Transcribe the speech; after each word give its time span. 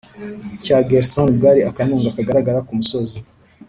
cya 0.63 0.77
gersony 0.89 1.31
bwari 1.37 1.59
akanunga 1.69 2.15
kagaragara 2.17 2.65
k'umusozi 2.67 3.17